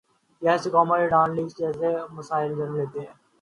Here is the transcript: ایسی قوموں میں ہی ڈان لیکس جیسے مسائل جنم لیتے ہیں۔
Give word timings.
ایسی 0.41 0.69
قوموں 0.73 0.87
میں 0.89 1.03
ہی 1.03 1.07
ڈان 1.09 1.27
لیکس 1.35 1.53
جیسے 1.57 1.89
مسائل 2.17 2.49
جنم 2.57 2.75
لیتے 2.79 2.99
ہیں۔ 2.99 3.13